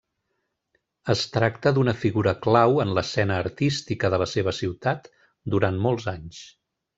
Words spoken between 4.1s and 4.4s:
de la